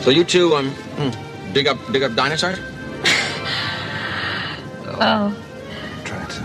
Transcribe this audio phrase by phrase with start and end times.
[0.00, 1.10] So you two um hmm,
[1.52, 2.58] dig up dig up dinosaurs?
[5.02, 5.32] Oh.
[6.04, 6.40] Try to.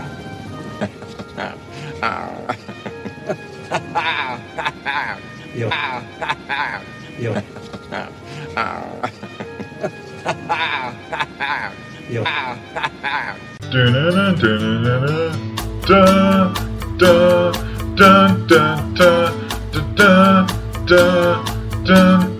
[5.56, 5.68] Yo.
[7.18, 7.32] Yo.
[12.08, 12.22] Yo.
[13.72, 16.54] Dun-dun-dun, dun-dun-dun-dun,
[16.98, 17.52] dun,
[17.96, 18.36] dun, dun,
[18.94, 19.32] dun,
[19.96, 20.46] dun, dun,
[20.86, 21.36] dun,
[21.84, 22.35] dun,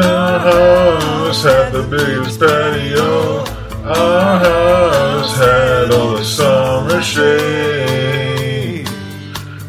[0.00, 0.40] dun.
[0.40, 3.44] House had the biggest patio.
[3.84, 8.88] Our house had all the summer shade.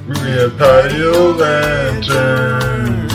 [0.08, 3.14] We had patio lanterns.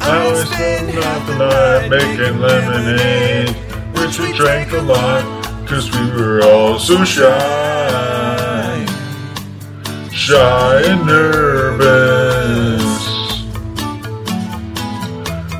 [0.00, 3.56] I was sitting out the night making lemonade,
[3.98, 5.24] which we drank a lot,
[5.66, 8.86] cause we were all so shy.
[10.12, 12.75] Shy and nervous.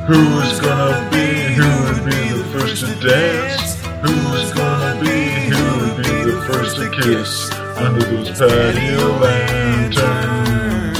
[0.06, 3.74] Who's gonna be, who would be the first to dance?
[4.02, 10.98] Who's gonna be, who would be the first to kiss under those patio lanterns?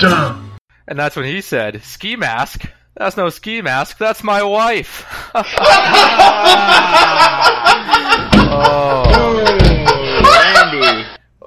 [0.00, 0.50] Dun.
[0.86, 2.70] And that's when he said, "Ski mask?
[2.96, 3.98] That's no ski mask.
[3.98, 5.04] That's my wife."
[8.54, 9.27] oh, Randy.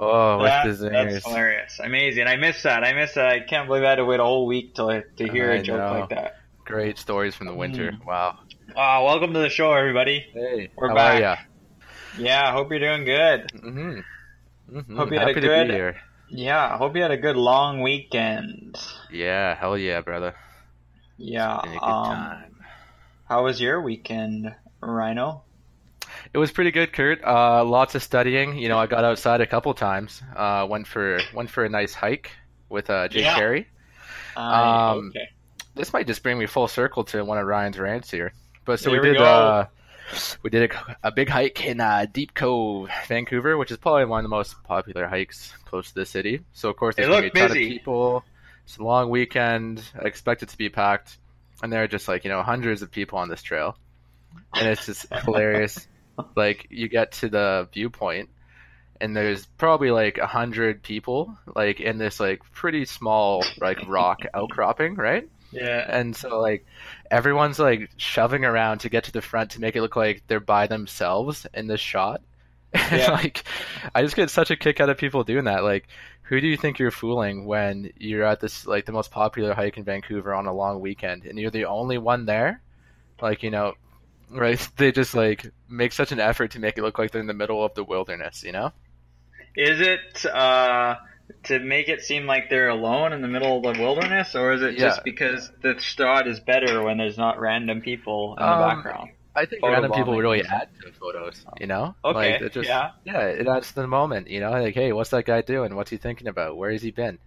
[0.02, 1.80] Oh, with That- the that's hilarious.
[1.80, 2.28] Amazing.
[2.28, 2.84] I missed that.
[2.84, 3.28] I missed that.
[3.28, 5.62] I can't believe I had to wait a whole week to, to hear I a
[5.64, 6.00] joke know.
[6.02, 6.38] like that.
[6.66, 7.94] Great stories from the winter.
[8.06, 8.40] Wow.
[8.76, 9.06] Wow!
[9.06, 10.26] welcome to the show, everybody.
[10.34, 11.16] Hey, We're how back.
[11.18, 11.36] are ya?
[12.18, 13.52] Yeah, hope you're doing good.
[13.54, 14.78] Mm-hmm.
[14.78, 14.98] Mm-hmm.
[14.98, 15.96] Hope you had a Happy to good- be here.
[16.30, 18.78] Yeah, hope you had a good long weekend.
[19.12, 20.34] Yeah, hell yeah, brother.
[21.18, 21.60] Yeah.
[21.64, 22.56] Good Um, time.
[23.28, 25.44] how was your weekend, Rhino?
[26.34, 27.24] It was pretty good, Kurt.
[27.24, 28.58] Uh, lots of studying.
[28.58, 30.22] You know, I got outside a couple times.
[30.36, 32.32] Uh, went for went for a nice hike
[32.70, 33.36] with uh, Jake Yeah.
[33.36, 33.68] Carey.
[34.36, 35.30] Um, okay.
[35.76, 38.34] This might just bring me full circle to one of Ryan's rants here.
[38.66, 39.26] But so Here we we did go.
[39.26, 39.66] uh,
[40.44, 44.20] we did a, a big hike in uh, Deep Cove, Vancouver, which is probably one
[44.20, 46.42] of the most popular hikes close to the city.
[46.54, 48.24] So of course there's gonna be look a ton of people.
[48.66, 49.84] It's a long weekend.
[50.00, 51.18] I expect it to be packed,
[51.64, 53.78] and there are just like you know hundreds of people on this trail,
[54.54, 55.88] and it's just hilarious.
[56.36, 58.30] Like you get to the viewpoint,
[59.00, 64.20] and there's probably like a hundred people like in this like pretty small like rock
[64.34, 65.28] outcropping, right?
[65.54, 65.86] Yeah.
[65.86, 66.66] and so like
[67.12, 70.40] everyone's like shoving around to get to the front to make it look like they're
[70.40, 72.22] by themselves in this shot
[72.74, 73.12] Yeah.
[73.12, 73.44] like
[73.94, 75.90] i just get such a kick out of people doing that like
[76.22, 79.76] who do you think you're fooling when you're at this like the most popular hike
[79.76, 82.62] in vancouver on a long weekend and you're the only one there
[83.22, 83.74] like you know
[84.32, 87.28] right they just like make such an effort to make it look like they're in
[87.28, 88.72] the middle of the wilderness you know
[89.56, 90.96] Is it uh,
[91.44, 94.62] to make it seem like they're alone in the middle of the wilderness, or is
[94.62, 94.88] it Yeah.
[94.90, 99.10] just because the shot is better when there's not random people in the Um, background?
[99.36, 101.96] I think Photo random people really add to the photos, you know?
[102.04, 102.92] Okay, Like, it just, yeah.
[103.06, 104.52] it adds to the moment, you know?
[104.52, 105.76] Like, hey, what's that guy doing?
[105.76, 106.58] What's he thinking about?
[106.58, 107.18] Where has he been?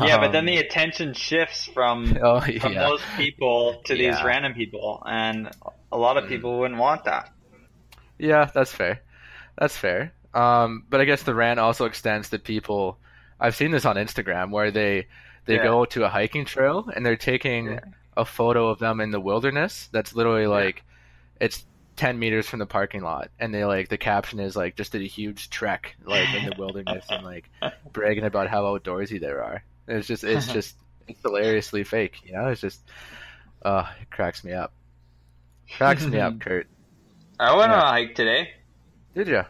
[0.00, 2.88] Yeah, but then Um, the attention shifts from oh, from yeah.
[2.88, 5.50] those people to these random people, and
[5.92, 6.28] a lot of Mm.
[6.28, 7.30] people wouldn't want that.
[8.18, 9.02] Yeah, that's fair.
[9.58, 10.12] That's fair.
[10.32, 12.98] Um, but I guess the rant also extends to people.
[13.38, 15.06] I've seen this on Instagram where they
[15.46, 15.64] they Yeah.
[15.64, 17.80] go to a hiking trail and they're taking Yeah.
[18.16, 19.88] a photo of them in the wilderness.
[19.92, 20.82] That's literally like
[21.40, 24.92] it's ten meters from the parking lot, and they like the caption is like just
[24.92, 27.50] did a huge trek like in the wilderness and like
[27.92, 29.62] bragging about how outdoorsy they are.
[29.88, 30.76] It's just it's just
[31.08, 32.16] it's hilariously fake.
[32.24, 32.80] You know, it's just
[33.64, 34.72] uh, it cracks me up.
[35.76, 36.66] Cracks me up, Kurt.
[37.38, 37.76] I went Yeah.
[37.80, 38.50] on a hike today.
[39.14, 39.42] Did you?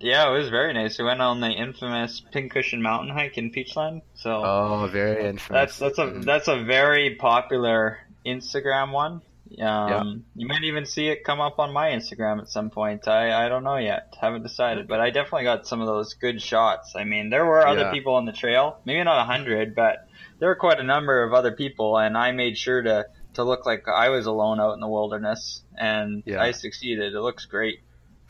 [0.00, 0.98] Yeah, it was very nice.
[0.98, 4.00] We went on the infamous Pincushion Mountain hike in Peachland.
[4.14, 5.76] So Oh, very infamous.
[5.76, 6.24] that's that's a Mm.
[6.24, 9.20] that's a very popular Instagram one.
[9.60, 13.08] Um, You might even see it come up on my Instagram at some point.
[13.08, 14.14] I, I don't know yet.
[14.20, 16.94] Haven't decided, but I definitely got some of those good shots.
[16.96, 17.90] I mean, there were other Yeah.
[17.90, 18.78] people on the trail.
[18.84, 20.06] Maybe not a hundred, but
[20.38, 23.64] there were quite a number of other people, and I made sure to to look
[23.64, 26.40] like I was alone out in the wilderness, and Yeah.
[26.42, 27.14] I succeeded.
[27.14, 27.80] It looks great.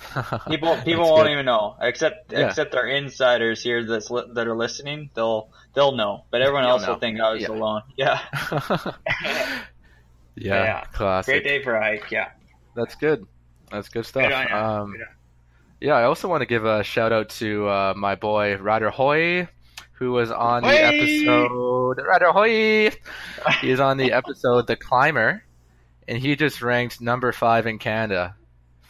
[0.49, 1.33] People people won't good.
[1.33, 2.47] even know, except Yeah.
[2.49, 5.11] except our insiders here that's li- that are listening.
[5.15, 6.93] They'll they'll know, but everyone You'll else know.
[6.95, 7.49] will think I was Yeah.
[7.51, 7.83] alone.
[7.97, 8.19] Yeah,
[10.41, 10.85] yeah, Yeah.
[10.93, 11.33] classic.
[11.33, 12.11] great day for a hike.
[12.11, 12.31] Yeah.
[12.75, 13.27] That's good.
[13.71, 14.29] That's good stuff.
[14.29, 14.53] Good.
[14.53, 15.07] Um, Good
[15.83, 19.49] yeah, I also want to give a shout out to uh, my boy Ryder Hoy,
[19.93, 21.99] who was on the episode.
[22.07, 22.91] Ryder Hoy,
[23.63, 25.43] he is on the episode The Climber,
[26.07, 28.35] and he just ranked number five in Canada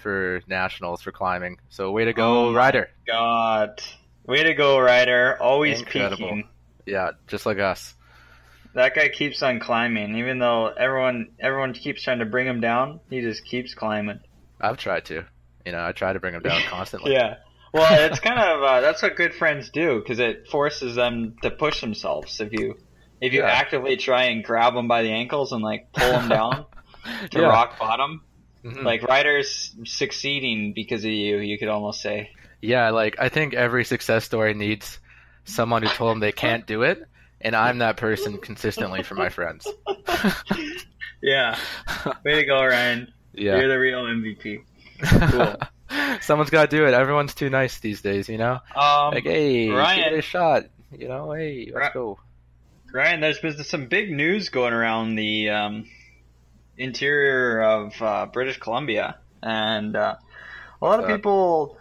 [0.02, 1.58] for nationals for climbing.
[1.69, 2.88] So way to go, Oh Ryder.
[3.06, 3.81] God,
[4.26, 5.37] Way to go, Ryder.
[5.41, 6.17] Always Incredible.
[6.29, 6.49] peaking.
[6.87, 7.94] Yeah, just like us.
[8.75, 13.00] That guy keeps on climbing, even though everyone everyone keeps trying to bring him down.
[13.11, 14.20] He just keeps climbing.
[14.61, 15.25] I've tried to.
[15.67, 17.12] You know, I try to bring him down constantly.
[17.14, 17.37] Yeah.
[17.72, 21.50] Well, it's kind of uh, that's what good friends do because it forces them to
[21.52, 22.40] push themselves.
[22.40, 22.76] If you
[23.20, 23.46] if you Yeah.
[23.50, 26.66] actively try and grab them by the ankles and like pull them down
[27.31, 27.46] to Yeah.
[27.46, 28.23] rock bottom,
[28.64, 28.82] Mhm.
[28.84, 31.38] like Ryder's succeeding because of you.
[31.38, 32.31] You could almost say.
[32.61, 34.99] Yeah, like I think every success story needs
[35.44, 37.02] someone who told them they can't do it,
[37.40, 39.66] and I'm that person consistently for my friends.
[41.22, 41.58] Yeah.
[42.25, 43.12] Way to go, Ryan.
[43.34, 44.62] Yeah, You're the real MVP.
[45.31, 45.56] Cool.
[46.22, 46.94] Someone's got to do it.
[46.94, 48.58] Everyone's too nice these days, you know?
[48.75, 50.64] Um, Like, hey, Ryan- give it a shot.
[50.96, 52.19] You know, hey, let's go.
[52.92, 55.87] Ryan, there's been some big news going around the um,
[56.78, 60.16] interior of uh, British Columbia, and uh,
[60.81, 61.76] a lot of people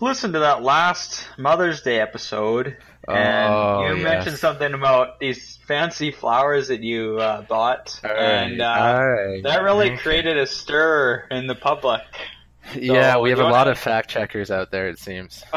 [0.00, 4.04] listened to that last Mother's Day episode, and Oh, you yes.
[4.04, 9.42] mentioned something about these fancy flowers that you uh, bought, and uh, Alright.
[9.44, 9.98] that really Okay.
[10.02, 12.02] created a stir in the public.
[12.76, 15.42] Yeah, we have a lot of fact checkers out there, it seems.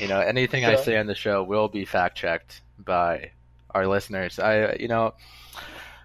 [0.00, 3.32] You know, anything I say on the show will be fact checked by
[3.74, 4.38] our listeners.
[4.38, 5.14] I, you know,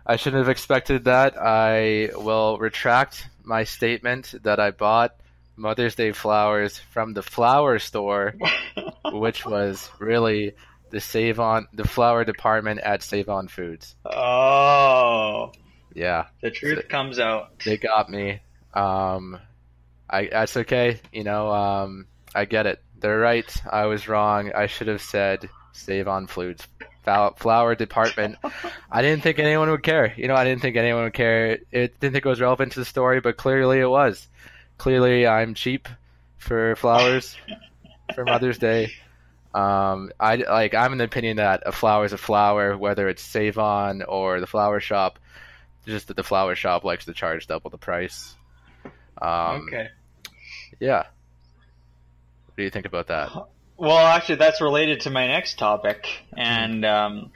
[0.06, 1.36] I shouldn't have expected that.
[1.40, 5.16] I will retract my statement that I bought
[5.56, 8.36] Mother's Day flowers from the flower store,
[9.12, 10.56] which was really
[10.90, 13.96] the Save On, the flower department at Save On Foods.
[14.06, 15.52] oh,
[15.94, 17.60] Yeah, the truth comes out.
[17.66, 18.42] they got me.
[18.74, 19.40] Um,
[20.10, 21.00] I that's okay.
[21.12, 22.82] You know, um, I get it.
[23.00, 23.52] They're right.
[23.70, 24.52] I was wrong.
[24.54, 26.68] I should have said Save on Foods
[27.36, 28.38] flower department.
[28.92, 30.14] I didn't think anyone would care.
[30.16, 31.60] You know, I didn't think anyone would care.
[31.72, 34.28] It didn't think it was relevant to the story, but clearly it was.
[34.84, 35.88] Clearly, I'm cheap
[36.36, 37.38] for flowers
[38.16, 38.92] for Mother's Day.
[39.54, 40.74] Um, I like.
[40.74, 44.42] I'm in the opinion that a flower is a flower, whether it's Save On or
[44.42, 45.20] the flower shop.
[45.86, 48.36] Just that the flower shop likes to charge double the price.
[49.22, 49.88] Um, okay.
[50.82, 51.04] Yeah.
[52.48, 53.32] What do you think about that?
[53.78, 57.32] Well, actually, that's related to my next topic, and um,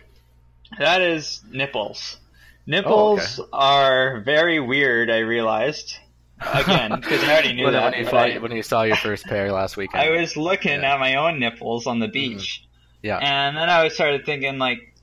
[0.78, 2.18] that is nipples.
[2.66, 5.10] Nipples are very weird.
[5.10, 5.98] I realized
[6.42, 7.92] again because I already knew when, that.
[7.94, 10.02] when you saw, I, when you saw your first pair last weekend.
[10.04, 10.94] I was looking Yeah.
[10.94, 12.66] at my own nipples on the beach,
[13.02, 13.18] Yeah.
[13.18, 14.94] and then I started thinking like,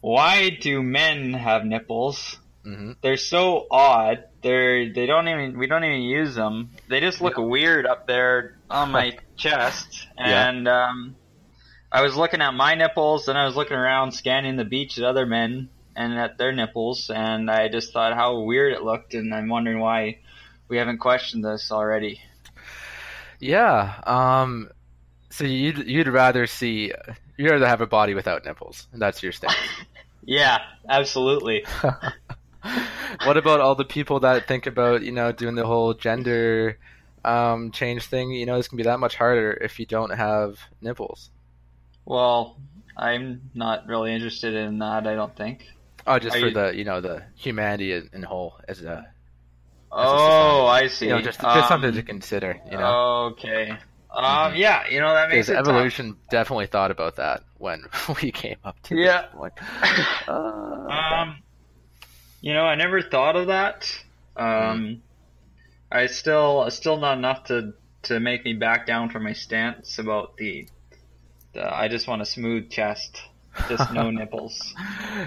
[0.00, 2.38] why do men have nipples?
[2.64, 4.24] hmm They're so odd.
[4.42, 6.70] They're they don't even we don't even use them.
[6.88, 10.06] They just look weird up there on my chest.
[10.16, 10.48] Yeah.
[10.48, 11.16] And um,
[11.90, 15.04] I was looking at my nipples, and I was looking around scanning the beach at
[15.04, 19.34] other men and at their nipples, and I just thought how weird it looked, and
[19.34, 20.18] I'm wondering why
[20.68, 22.20] we haven't questioned this already.
[23.40, 24.00] Yeah.
[24.04, 24.70] Um.
[25.30, 26.92] So you'd you'd rather see
[27.36, 28.86] you'd rather have a body without nipples.
[28.92, 29.54] That's your stance.
[30.24, 31.64] Yeah, absolutely.
[33.24, 36.78] what about all the people that think about you know doing the whole gender
[37.24, 38.32] um, change thing?
[38.32, 41.30] You know, it's gonna be that much harder if you don't have nipples.
[42.04, 42.58] Well,
[42.94, 45.06] I'm not really interested in that.
[45.06, 45.64] I don't think.
[46.06, 49.06] Oh, just Are for you- the you know the humanity in, in whole as a
[49.90, 51.06] Oh, I see.
[51.06, 52.60] you know just just Um, something to consider.
[52.70, 53.32] You know.
[53.32, 53.70] Okay.
[54.10, 54.54] Um.
[54.54, 54.86] Yeah.
[54.88, 55.68] You know that makes Because it tough.
[55.68, 57.84] evolution definitely thought about that when
[58.22, 59.26] we came up to Yeah.
[60.28, 61.42] Uh, Um,
[62.40, 63.90] you know, I never thought of that.
[64.36, 65.02] Um,
[65.90, 67.72] I still, still not enough to
[68.04, 70.68] to make me back down from my stance about the.
[71.54, 73.20] the I just want a smooth chest,
[73.68, 74.74] just no nipples,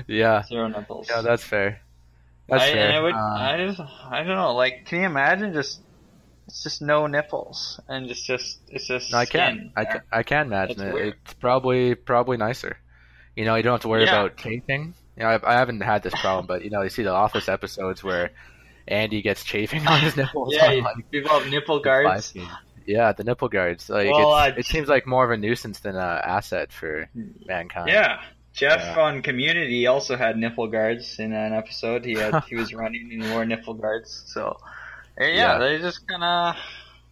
[0.08, 1.08] yeah, zero nipples.
[1.10, 1.82] yeah, that's fair.
[2.52, 2.88] That's I, fair.
[2.88, 4.54] and it would, Uh, I just, I don't know.
[4.54, 5.80] Like, can you imagine just?
[6.48, 9.12] It's just no nipples, and just, just, it's just.
[9.12, 10.94] no, I can, I can, I can imagine That's it.
[10.94, 11.16] weird.
[11.24, 12.78] It's probably probably nicer.
[13.38, 14.20] You know, you don't have to worry Yeah.
[14.20, 14.94] about chafing.
[15.16, 17.48] You know, I, I haven't had this problem, but you know, you see the Office
[17.48, 18.32] episodes where
[18.88, 20.54] Andy gets chafing on his nipples.
[20.54, 22.34] Yeah, on, like, people have nipple guards.
[22.86, 23.90] Yeah, the nipple guards.
[23.90, 27.08] Like Well, it's, it seems like more of a nuisance than an asset for
[27.46, 27.88] mankind.
[27.90, 28.22] Yeah.
[28.54, 29.00] Jeff Yeah.
[29.02, 32.04] on Community also had nipple guards in an episode.
[32.06, 34.24] He had he was running and he wore nipple guards.
[34.28, 34.58] So
[35.18, 35.58] eh, yeah, Yeah.
[35.60, 36.56] they just kind of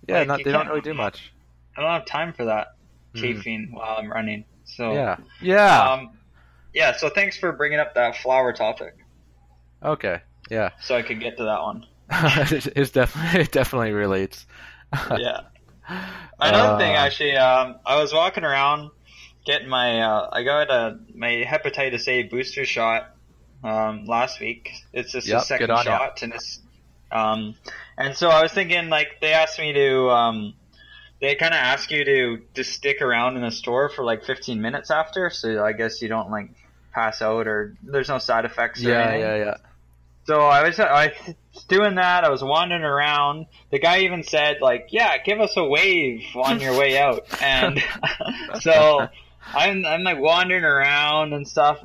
[0.07, 1.31] yeah, Like, not, they don't really do much.
[1.77, 2.75] I don't have time for that
[3.15, 3.21] Mhm.
[3.21, 4.45] chafing while I'm running.
[4.65, 5.91] So Yeah, yeah.
[5.93, 6.17] um,
[6.73, 6.95] yeah.
[6.97, 8.95] So thanks for bringing up that flower topic,
[9.83, 10.69] okay, yeah.
[10.81, 11.85] so I could get to that one.
[12.11, 14.45] it's definitely it definitely relates.
[15.17, 15.41] yeah.
[16.39, 18.91] Another thing, Uh, actually, um, I was walking around
[19.45, 23.03] getting my uh, I got a my hepatitis A booster shot
[23.63, 24.69] um, last week.
[24.93, 25.99] It's just Yep, a second ya.
[25.99, 26.59] shot, and it's
[27.11, 27.55] um,
[27.97, 30.53] and so I was thinking like they asked me to um,
[31.21, 34.61] they kind of ask you to to stick around in the store for like 15
[34.61, 36.51] minutes after, so I guess you don't like
[36.93, 38.85] pass out or there's no side effects.
[38.85, 39.19] Or Yeah, anything.
[39.19, 39.57] yeah, yeah.
[40.25, 41.13] So I was I
[41.53, 42.23] was doing that.
[42.23, 43.47] I was wandering around.
[43.71, 47.81] The guy even said like, "Yeah, give us a wave on your way out." And
[48.61, 49.09] so
[49.53, 51.79] I'm I'm like wandering around and stuff,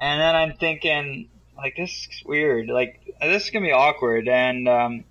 [0.00, 2.68] and then I'm thinking like this is weird.
[2.68, 4.28] Like this is gonna be awkward.
[4.28, 5.04] And um,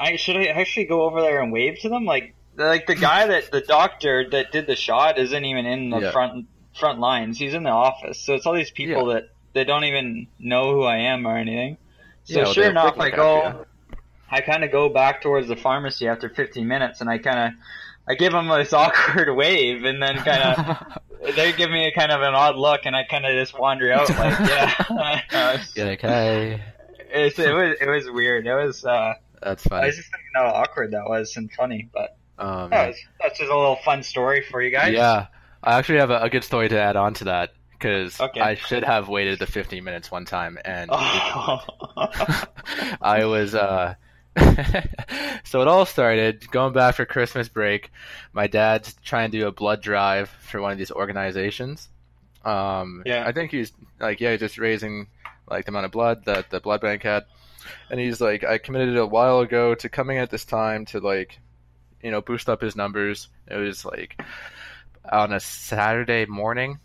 [0.00, 2.04] I should I actually go over there and wave to them?
[2.04, 6.00] Like like the guy that the doctor that did the shot isn't even in the
[6.00, 6.12] Yeah.
[6.12, 6.46] front
[6.78, 7.38] front lines.
[7.38, 8.20] He's in the office.
[8.20, 11.78] So it's all these people that they don't even know who I am or anything.
[12.24, 13.64] So Yeah, sure enough, I go.
[14.28, 17.52] I kind of go back towards the pharmacy after 15 minutes, and I kind of
[18.08, 21.00] I give them this awkward wave, and then kind of
[21.36, 23.92] they give me a kind of an odd look, and I kind of just wander
[23.92, 25.62] out like yeah.
[25.74, 26.62] You're like, hey,
[27.10, 28.46] it's, it was it was weird.
[28.46, 29.84] It was uh, that's funny.
[29.84, 33.38] I was just thinking how awkward that was and funny, but Um, that was, that's
[33.38, 34.92] just a little fun story for you guys.
[34.92, 35.26] yeah,
[35.64, 38.40] I actually have a, a good story to add on to that because Okay.
[38.40, 41.60] I should have waited the 15 minutes one time, and Oh.
[43.02, 43.94] I was uh
[45.44, 47.90] so it all started going back for Christmas break.
[48.32, 51.88] My dad's trying to do a blood drive for one of these organizations.
[52.44, 53.24] Um Yeah.
[53.26, 55.08] I think he's like yeah, he's just raising
[55.48, 57.24] like the amount of blood that the blood bank had.
[57.90, 61.38] And he's like I committed a while ago to coming at this time to like
[62.02, 63.28] you know, boost up his numbers.
[63.48, 64.20] It was like
[65.10, 66.78] on a Saturday morning.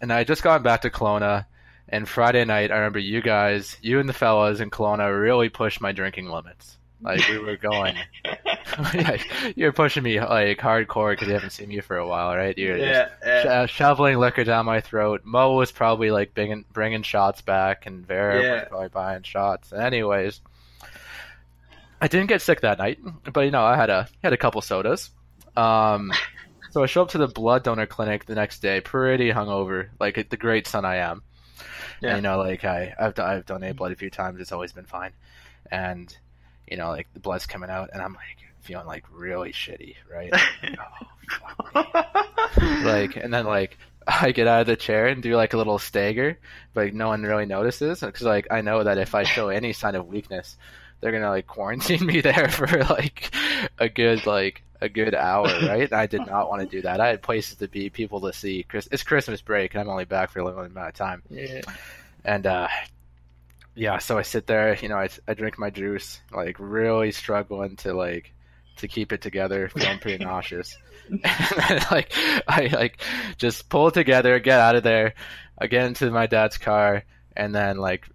[0.00, 1.46] And I had just gotten back to Kelowna
[1.88, 5.80] and Friday night, I remember you guys, you and the fellas in Kelowna really pushed
[5.80, 6.77] my drinking limits.
[7.00, 7.94] Like we were going,
[8.94, 9.16] yeah,
[9.54, 12.56] you're pushing me like hardcore because you haven't seen me for a while, right?
[12.58, 13.42] You're yeah, just yeah.
[13.42, 15.22] sh- uh, shoveling liquor down my throat.
[15.24, 18.52] Mo was probably like bringing, bringing shots back, and Vera Yeah.
[18.54, 19.72] was probably buying shots.
[19.72, 20.40] Anyways,
[22.00, 22.98] I didn't get sick that night,
[23.32, 25.10] but you know I had a had a couple sodas.
[25.56, 26.12] Um,
[26.70, 30.28] so I show up to the blood donor clinic the next day, pretty hungover, like
[30.30, 31.22] the great son I am.
[32.00, 32.10] Yeah.
[32.10, 34.40] And, you know, like I I've done, I've donated blood a few times.
[34.40, 35.12] It's always been fine,
[35.70, 36.16] and
[36.70, 40.32] you know, like the blood's coming out, and I'm like feeling like really shitty, right?
[41.74, 45.52] oh, fuck like, and then like I get out of the chair and do like
[45.52, 46.38] a little stagger,
[46.74, 49.72] but like, no one really notices because like I know that if I show any
[49.72, 50.56] sign of weakness,
[51.00, 53.34] they're gonna like quarantine me there for like
[53.78, 55.92] a good like a good hour, right?
[55.92, 57.00] I did not want to do that.
[57.00, 58.62] I had places to be, people to see.
[58.62, 61.22] Chris, it's Christmas break, and I'm only back for a limited amount of time.
[61.28, 61.62] yeah.
[62.24, 62.68] And uh,
[63.78, 67.76] yeah, so I sit there, you know, I, I drink my juice, like really struggling
[67.76, 68.32] to like
[68.78, 70.76] to keep it together, feeling pretty nauseous.
[71.10, 72.12] And then, like
[72.46, 73.00] I like
[73.38, 75.14] just pull together, get out of there,
[75.58, 77.04] I get into my dad's car,
[77.34, 78.06] and then like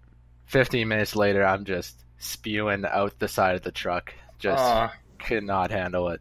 [0.46, 4.14] 15 minutes later, I'm just spewing out the side of the truck.
[4.38, 4.92] Just Aw.
[5.18, 6.20] could not handle it.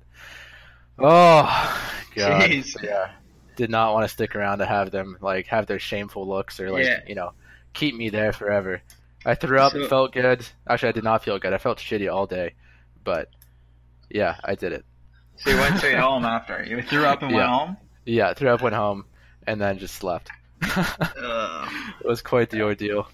[0.98, 2.82] Oh god, Jeez.
[2.84, 3.12] yeah.
[3.56, 6.72] Did not want to stick around to have them like have their shameful looks or
[6.72, 7.02] like Yeah.
[7.08, 7.34] you know
[7.74, 8.82] keep me there forever.
[9.26, 10.46] I threw up, So- felt good.
[10.68, 11.54] Actually, I did not feel good.
[11.54, 12.54] I felt shitty all day,
[13.04, 13.30] but
[14.10, 14.86] yeah, I did it.
[15.38, 16.64] So you went straight home after.
[16.64, 17.58] You threw up and went Yeah.
[17.58, 17.78] home?
[18.06, 19.06] Yeah, threw up, went home,
[19.48, 20.30] and then just slept.
[20.62, 23.08] it was quite the ordeal.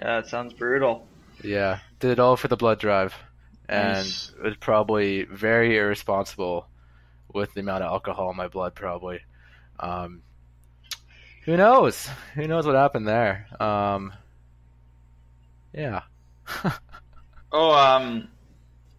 [0.00, 1.06] Yeah, it sounds brutal.
[1.42, 3.14] Yeah, did it all for the blood drive,
[3.68, 4.32] and Nice.
[4.42, 6.66] was probably very irresponsible
[7.32, 8.74] with the amount of alcohol in my blood.
[8.74, 9.20] Probably.
[9.78, 10.22] Um,
[11.44, 12.08] who knows?
[12.34, 13.46] Who knows what happened there?
[13.60, 14.12] Um,
[15.76, 16.02] yeah.
[17.52, 18.28] Oh, um,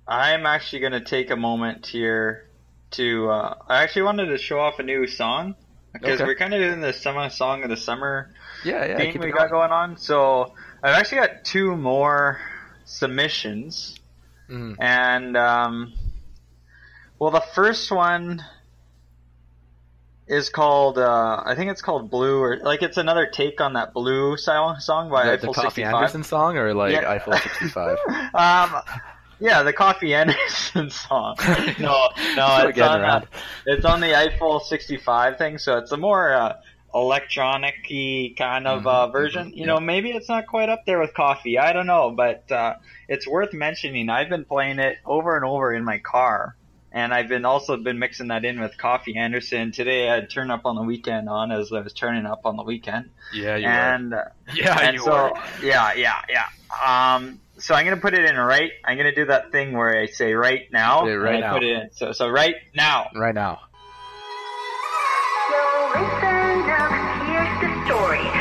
[0.07, 2.47] I'm actually going to take a moment here
[2.91, 3.29] to.
[3.29, 5.55] Uh, I actually wanted to show off a new song
[5.93, 6.25] because Okay.
[6.25, 8.97] we're kind of doing the summer song of the summer Yeah, yeah.
[8.97, 9.71] theme we got going.
[9.71, 9.97] on.
[9.97, 12.39] So I've actually got two more
[12.85, 13.99] submissions,
[14.49, 14.75] Mhm.
[14.79, 15.93] and um,
[17.19, 18.43] well, the first one
[20.27, 23.93] is called uh, I think it's called Blue or like it's another take on that
[23.93, 25.93] Blue song song by The, the Coffee 65.
[25.95, 27.09] Anderson song or like Yeah.
[27.09, 27.97] Eiffel 65?
[28.33, 28.81] um,
[29.39, 31.35] yeah, the Coffee Anderson song.
[31.79, 33.21] No, no, it's on, uh,
[33.65, 36.53] it's on the Eiffel 65 thing, so it's a more uh,
[36.93, 39.51] electronic-y kind of uh, Mhm, version.
[39.51, 41.57] mhm, You know, maybe it's not quite up there with Coffee.
[41.59, 42.75] I don't know, but uh,
[43.07, 44.09] it's worth mentioning.
[44.09, 46.55] I've been playing it over and over in my car.
[46.91, 49.71] And I've been also been mixing that in with Coffee Anderson.
[49.71, 52.63] Today I turn up on the weekend on as I was turning up on the
[52.63, 53.09] weekend.
[53.33, 54.31] Yeah, you and uh, were.
[54.55, 55.33] Yeah, and you so, were.
[55.61, 56.45] yeah, yeah, yeah.
[57.15, 58.71] Um, so I'm gonna put it in right.
[58.85, 61.05] I'm gonna do that thing where I say right now.
[61.05, 61.53] Yeah, right and I now.
[61.53, 61.89] Put it in.
[61.91, 63.09] So, so right now.
[63.13, 63.59] Right now.
[65.49, 66.91] So listen up,
[67.27, 68.36] here's the story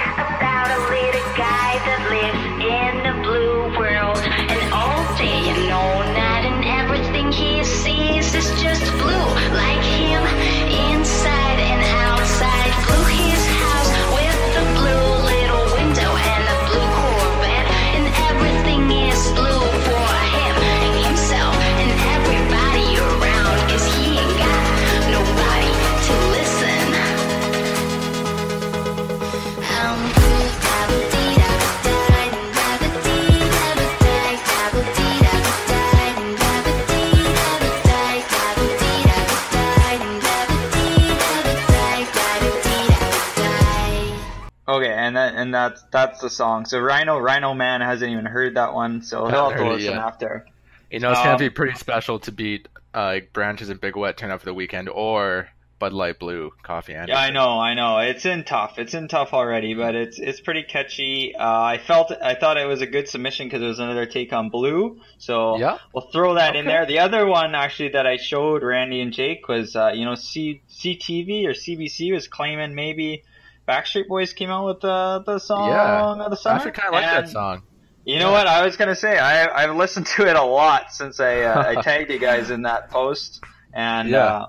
[44.69, 46.65] Okay, and that and that's that's the song.
[46.67, 49.99] So Rhino Rhino Man hasn't even heard that one, so he'll have to listen yet.
[49.99, 50.47] after.
[50.91, 54.17] You know, it's gonna Um, be pretty special to beat uh, Branches and Big Wet
[54.17, 57.75] turn up for the weekend, or Bud Light Blue Coffee and Yeah, I know, I
[57.75, 57.99] know.
[57.99, 58.79] It's in tough.
[58.79, 61.35] It's in tough already, but it's it's pretty catchy.
[61.37, 64.33] Uh, I felt I thought it was a good submission because it was another take
[64.33, 65.01] on Blue.
[65.19, 65.79] So Yeah.
[65.93, 66.87] we'll throw that in there.
[66.87, 70.63] The other one actually that I showed Randy and Jake was uh, you know C
[70.71, 73.23] CTV or CBC was claiming maybe
[73.67, 76.25] Backstreet Boys came out with the the song Yeah.
[76.25, 77.63] of the I actually kind of like that song.
[78.05, 78.47] You know what?
[78.47, 81.83] I was gonna say I I've listened to it a lot since I uh, I
[81.83, 83.43] tagged you guys in that post,
[83.73, 84.19] and Yeah.
[84.25, 84.47] uh,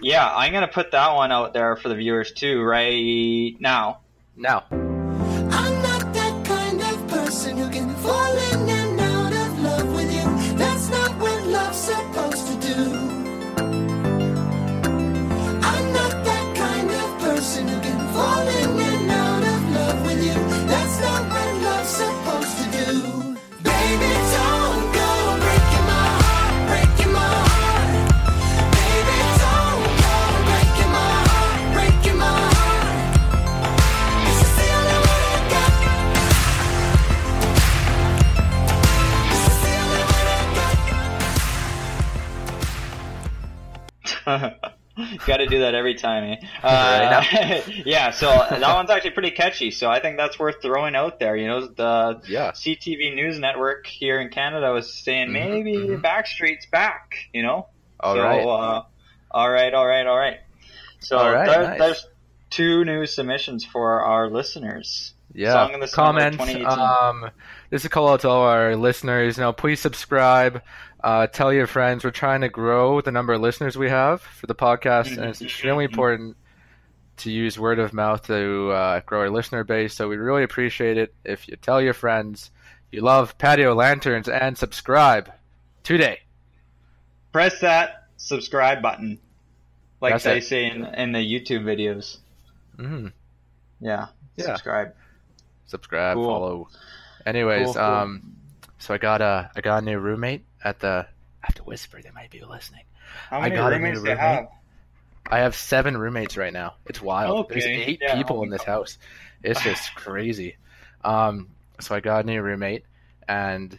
[0.00, 4.00] yeah, I'm gonna put that one out there for the viewers too right now.
[4.36, 4.64] Now,
[45.26, 45.32] got.
[45.32, 46.36] Got to do that every time, eh?
[46.62, 47.22] Uh,
[47.84, 49.70] yeah, so that one's actually pretty catchy.
[49.70, 51.36] So I think that's worth throwing out there.
[51.36, 52.52] You know, the Yeah.
[52.52, 56.00] CTV News Network here in Canada was saying Mhm, maybe mhm.
[56.02, 57.14] Backstreet's back.
[57.32, 57.68] You know,
[58.00, 58.40] all so, right.
[58.42, 58.82] Uh,
[59.30, 60.38] all right, all right, all right.
[61.00, 61.78] So All right, there- nice.
[61.78, 62.06] there's
[62.50, 65.14] two new submissions for our listeners.
[65.34, 65.52] yeah.
[65.52, 66.38] Song of the Comments.
[66.66, 67.30] Um,
[67.70, 69.38] this is a call out to all our listeners.
[69.38, 70.60] Now, please subscribe.
[71.02, 72.04] Uh, tell your friends.
[72.04, 75.42] We're trying to grow the number of listeners we have for the podcast, and it's
[75.42, 76.36] extremely important
[77.18, 79.94] to use word of mouth to uh, grow our listener base.
[79.94, 82.50] So we really appreciate it if you tell your friends
[82.90, 85.32] you love patio lanterns and subscribe
[85.82, 86.20] today.
[87.32, 89.18] Press that subscribe button,
[90.00, 90.44] like That's they it.
[90.44, 92.18] say in, in the YouTube videos.
[92.76, 93.08] hmm
[93.80, 94.44] Yeah, Yeah.
[94.44, 94.94] subscribe.
[95.66, 96.26] subscribe, Cool.
[96.26, 96.68] follow.
[97.24, 97.82] Anyways, Cool, cool.
[97.82, 98.36] um,
[98.78, 101.06] so I got a I got a new roommate at the.
[101.42, 102.00] I have to whisper.
[102.02, 102.84] They might be listening.
[103.28, 104.18] How I many got a new roommates do you roommate.
[104.18, 104.48] have?
[105.30, 106.74] I have seven roommates right now.
[106.86, 107.48] It's wild.
[107.48, 108.98] There's eight yeah, people in this house.
[109.42, 110.56] It's just crazy.
[111.04, 111.48] Um,
[111.80, 112.84] so I got a new roommate,
[113.28, 113.78] and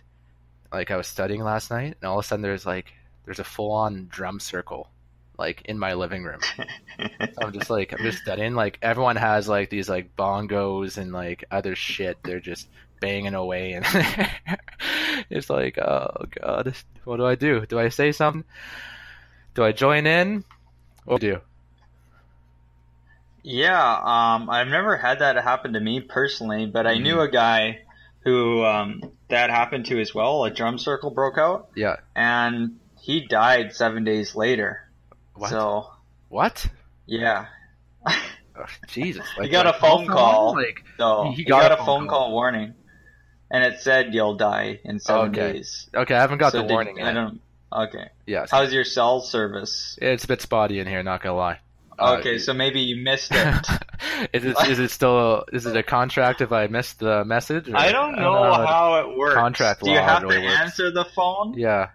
[0.72, 2.93] like I was studying last night, and all of a sudden there's like
[3.26, 4.89] there's a full on drum circle,
[5.38, 6.39] like in my living room.
[7.38, 8.56] I'm just like I'm just studying.
[8.56, 12.17] Like everyone has like these like bongos and like other shit.
[12.24, 12.67] They're just
[13.00, 13.86] banging away, and
[15.30, 17.66] it's like, oh god, what do I do?
[17.66, 18.44] Do I say something?
[19.56, 20.44] Do I join in?
[21.06, 21.42] What do I do?
[23.44, 27.00] Yeah, um, I've never had that happen to me personally, but I Mm-hmm.
[27.00, 27.80] knew a guy
[28.24, 30.46] who um, that happened to as well.
[30.46, 31.98] A drum circle broke out, Yeah.
[32.16, 34.80] and he died seven days later.
[35.36, 35.50] What?
[35.50, 35.90] So
[36.30, 36.68] What?
[37.06, 37.48] yeah,
[38.56, 39.28] Oh, Jesus!
[39.42, 40.54] He got a phone call.
[40.54, 42.10] Like, so He he, got got, a a phone phone call.
[42.10, 42.76] call warning,
[43.54, 45.54] and it said you'll die in seven Okay.
[45.54, 45.89] days.
[45.96, 47.39] okay, I haven't got So the did- warning I don't.
[47.72, 48.52] Okay, Yes.
[48.52, 49.98] how's your cell service?
[50.02, 51.02] it's a bit spotty in here.
[51.04, 51.60] Not gonna lie.
[51.98, 53.68] Uh, Okay, so maybe you missed it.
[54.34, 57.70] is it is it still is it a contract if I missed the message?
[57.70, 59.36] or- I don't know how it- how it works.
[59.36, 60.60] contract Do you have really to works.
[60.60, 61.54] answer the phone?
[61.56, 61.89] Yeah,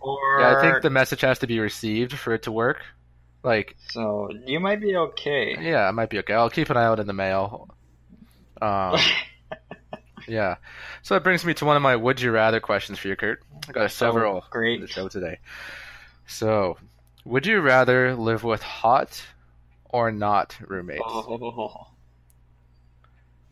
[0.00, 0.56] Or yeah.
[0.56, 2.78] I think the message has to be received for it to work.
[3.42, 5.56] Like, so you might be okay.
[5.60, 6.34] yeah, I might be okay.
[6.34, 7.68] I'll keep an eye out in the mail.
[8.60, 8.96] Um,
[10.28, 10.56] yeah.
[11.02, 13.42] So that brings me to one of my would you rather questions for you, Kurt.
[13.68, 14.76] I got several Oh, great.
[14.76, 15.38] in the show today.
[16.26, 16.76] So,
[17.24, 19.22] would you rather live with hot
[19.88, 21.02] or not roommates?
[21.04, 21.86] Oh.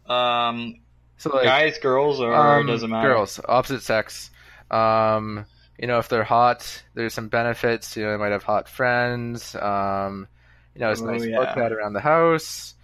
[0.07, 0.81] Um,
[1.17, 3.09] So like guys, girls, or um, doesn't matter.
[3.09, 4.31] girls, opposite sex.
[4.71, 5.47] Um,
[5.79, 7.97] you know, if they're hot, there's some benefits.
[7.97, 9.55] You know, they might have hot friends.
[9.55, 10.29] Um,
[10.75, 11.39] you know, it's Oh, nice yeah.
[11.39, 12.75] look at around the house.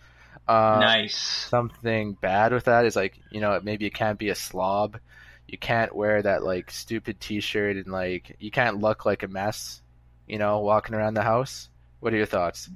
[0.48, 1.48] Um, Nice.
[1.48, 4.98] Something bad with that is like, you know, maybe you can't be a slob.
[5.46, 9.80] You can't wear that like stupid T-shirt and like you can't look like a mess.
[10.26, 11.68] You know, walking around the house.
[12.00, 12.70] What are your thoughts?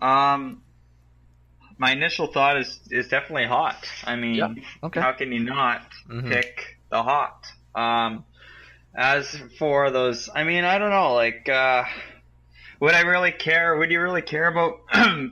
[0.00, 0.62] Um,
[1.78, 3.86] my initial thought is is definitely hot.
[4.04, 5.00] I mean, Yeah, okay.
[5.00, 6.28] how can you not Mhm.
[6.30, 7.46] pick the hot?
[7.74, 8.24] Um,
[8.94, 11.14] as for those, I mean, I don't know.
[11.14, 11.84] Like, uh,
[12.80, 13.76] would I really care?
[13.76, 14.80] Would you really care about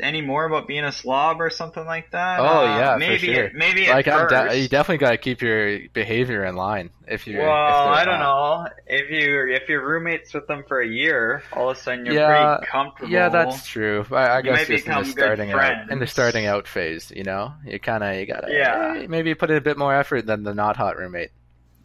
[0.00, 2.40] any more about being a slob or something like that?
[2.40, 3.44] Oh, Uh, yeah, for maybe sure.
[3.44, 7.38] It, maybe like de- you definitely got to keep your behavior in line if you.
[7.38, 7.48] well,
[7.88, 11.76] I don't know if you if you're roommates with them for a year, all of
[11.76, 13.10] a sudden you're Yeah, pretty comfortable.
[13.12, 14.06] Yeah, that's true.
[14.10, 17.52] I, I guess just in the starting out in the starting out phase, you know,
[17.64, 18.94] you kind of you gotta Yeah.
[18.98, 21.30] eh, maybe put in a bit more effort than the not hot roommate.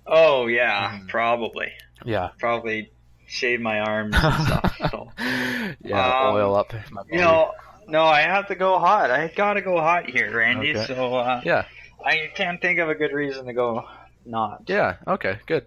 [0.05, 1.07] Oh yeah, Mhm.
[1.07, 1.71] probably
[2.05, 2.29] Yeah.
[2.39, 2.91] probably
[3.25, 4.77] shave my arms and stuff.
[4.91, 5.11] So.
[5.81, 6.73] yeah, Um, oil up.
[7.09, 7.51] You know,
[7.87, 9.11] no, I have to go hot.
[9.11, 10.71] I gotta go hot here, Randy.
[10.75, 10.85] Okay.
[10.85, 11.65] So uh, Yeah.
[12.05, 13.85] I can't think of a good reason to go
[14.25, 14.63] not.
[14.67, 14.95] Yeah.
[15.07, 15.39] Okay.
[15.45, 15.65] Good.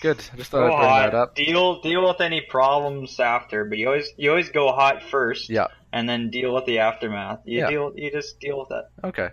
[0.00, 0.18] Good.
[0.32, 1.12] I just thought Go I'd bring hot.
[1.12, 1.34] that up.
[1.36, 5.48] Deal deal with any problems after, but you always you always go hot first.
[5.50, 5.68] Yeah.
[5.92, 7.40] And then deal with the aftermath.
[7.44, 7.70] You Yeah.
[7.70, 9.06] deal you just deal with it.
[9.06, 9.28] Okay.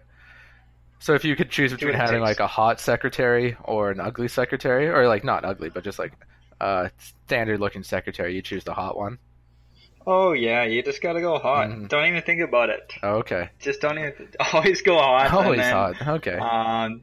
[1.00, 2.30] So if you could choose between having takes.
[2.30, 6.12] like a hot secretary or an ugly secretary, or like not ugly, but just like
[6.60, 6.92] a
[7.26, 9.18] standard looking secretary, you choose the hot one.
[10.08, 11.68] Oh yeah, you just gotta go hot.
[11.70, 11.88] Mhm.
[11.90, 12.94] Don't even think about it.
[13.04, 13.50] Oh, okay.
[13.60, 14.14] Just don't even
[14.54, 15.32] always go hot.
[15.34, 16.08] Always then, hot.
[16.08, 16.38] Okay.
[16.38, 17.02] Um,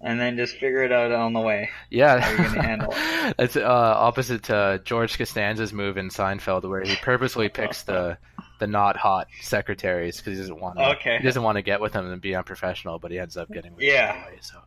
[0.00, 1.70] and then just figure it out on the way.
[1.90, 2.94] Yeah, How are you gonna handle
[3.38, 8.18] it's uh, opposite to George Costanza's move in Seinfeld, where he purposely picks the
[8.60, 10.90] the not hot secretaries because he doesn't want to.
[10.96, 11.18] Okay.
[11.18, 13.74] He doesn't want to get with them and be unprofessional, but he ends up getting
[13.74, 14.12] with Yeah.
[14.12, 14.38] them anyway.
[14.42, 14.58] So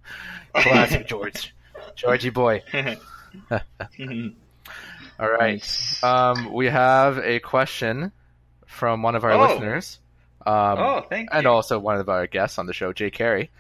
[0.54, 1.54] classic George,
[1.96, 2.64] Georgie boy.
[5.22, 5.54] All right.
[5.60, 6.04] Nice.
[6.04, 8.12] Um, we have a question
[8.66, 9.42] from one of our Oh.
[9.42, 10.00] listeners.
[10.46, 11.38] Um, oh, thank you.
[11.38, 13.52] and also one of our guests on the show, Jay Carey.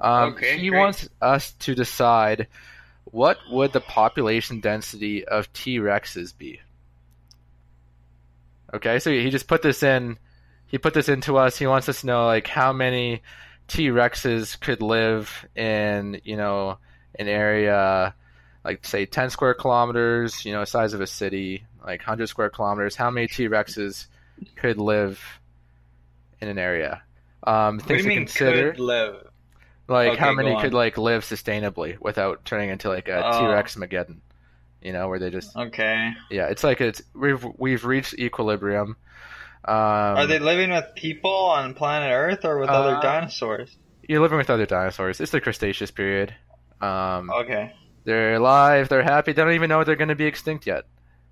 [0.00, 0.78] Um, Okay, he great.
[0.78, 2.46] wants us to decide
[3.06, 6.60] what would the population density of T Rexes be.
[8.74, 10.18] Okay, so he just put this in.
[10.66, 11.56] He put this into us.
[11.56, 13.22] He wants us to know like how many
[13.66, 16.76] T Rexes could live in you know
[17.18, 18.14] an area
[18.64, 22.96] like say 10 square kilometers, you know, size of a city, like 100 square kilometers.
[22.96, 24.06] How many T Rexes
[24.56, 25.20] could live
[26.40, 27.02] in an area?
[27.44, 28.72] Um, things to consider.
[28.72, 29.26] could live?
[29.88, 33.48] Like Okay, how many could like live sustainably without turning into like a Oh.
[33.48, 34.18] Rex Mageddon?
[34.82, 36.12] You know, where they just Okay.
[36.30, 38.96] yeah, it's like it's we've we've reached equilibrium.
[39.64, 43.76] Um, Are they living with people on planet Earth or with Uh, other dinosaurs?
[44.08, 45.20] You're living with other dinosaurs.
[45.20, 46.34] It's the Cretaceous period.
[46.80, 47.72] Um, Okay.
[48.08, 48.88] They're alive.
[48.88, 49.32] They're happy.
[49.32, 50.84] They don't even know they're going to be extinct yet.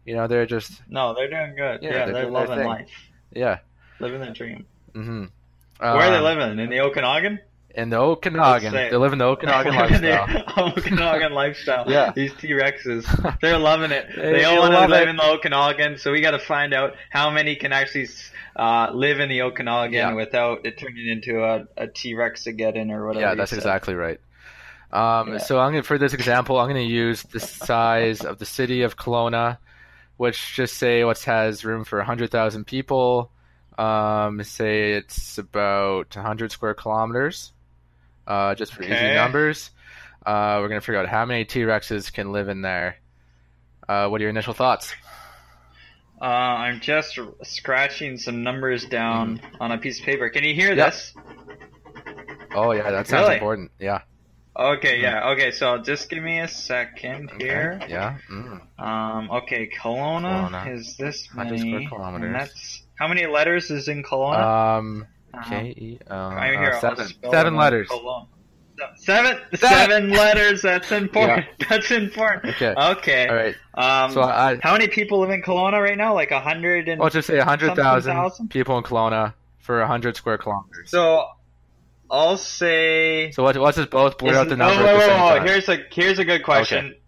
[0.04, 1.82] You know, they're just No, they're doing good.
[1.82, 2.90] Yeah, Yeah, they're they're, loving life,
[3.32, 3.58] yeah.
[3.98, 4.66] living their dream.
[4.94, 5.24] Mm-hmm.
[5.80, 6.58] Where are they living?
[6.58, 7.40] In the Okanagan?
[7.74, 8.72] In the Okanagan.
[8.72, 10.72] They live in the Okanagan lifestyle.
[10.76, 11.84] Okanagan lifestyle.
[11.90, 12.12] Yeah.
[12.14, 13.04] These T Rexes,
[13.42, 14.06] they're loving it.
[14.14, 15.08] They They all want to live it.
[15.08, 18.08] in the Okanagan, so we got to find out how many can actually
[18.54, 20.12] uh, live in the Okanagan Yeah.
[20.14, 23.24] without it turning into a, a T Rex again or whatever.
[23.26, 23.58] Yeah, that's said.
[23.58, 24.20] exactly right.
[24.96, 25.38] Um, Yeah.
[25.38, 28.82] So I'm gonna, for this example, I'm going to use the size of the city
[28.82, 29.58] of Kelowna,
[30.16, 33.30] which just say what has room for 100,000 people.
[33.78, 37.52] Um, say it's about 100 square kilometers,
[38.26, 39.70] uh, just for easy numbers.
[40.24, 42.96] Uh, we're going to figure out how many T Rexes can live in there.
[43.88, 44.94] Uh, what are your initial thoughts?
[46.20, 50.30] Uh, I'm just r- scratching some numbers down on a piece of paper.
[50.30, 50.80] Can you hear Mm-hmm.
[50.80, 51.14] This?
[52.54, 53.34] Oh yeah, that sounds Really?
[53.34, 53.70] important.
[53.78, 54.00] Yeah.
[54.58, 55.30] Okay, yeah.
[55.30, 57.78] Okay, so just give me a second here.
[57.82, 57.92] Okay.
[57.92, 58.16] Yeah.
[58.30, 58.60] Mm.
[58.78, 60.74] Um, okay, Kelowna, Kelowna.
[60.74, 61.86] is this 100 square many?
[61.86, 62.32] kilometers.
[62.32, 64.78] That's how many letters is in Kelowna?
[64.78, 65.06] Um.
[65.34, 67.06] Uh, K E uh, I uh, seven.
[67.30, 67.88] Seven letters.
[67.88, 68.26] Kelowna.
[68.96, 69.58] Seven, Seven.
[69.58, 70.62] seven letters.
[70.62, 71.46] That's important.
[71.68, 72.54] That's important.
[72.54, 72.74] Okay.
[72.76, 73.26] Okay.
[73.26, 73.54] All right.
[73.74, 76.14] Um, So I, how many people live in Kelowna right now?
[76.14, 77.00] Like a hundred and.
[77.02, 78.48] I'll just say a hundred thousand?
[78.50, 80.90] people in Kelowna for a hundred square kilometers.
[80.90, 81.26] So,
[82.10, 83.30] I'll say.
[83.32, 85.42] So what, let's both blurt out the number the wait, wait.
[85.48, 86.86] Here's a here's a good question.
[86.86, 87.00] Okay.